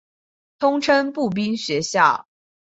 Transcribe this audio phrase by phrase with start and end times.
[0.57, 2.25] 通称步兵学校。